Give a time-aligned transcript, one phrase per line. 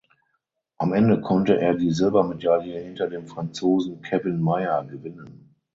[0.79, 5.53] Am Ende konnte er die Silbermedaille hinter dem Franzosen Kevin Mayer gewinnen.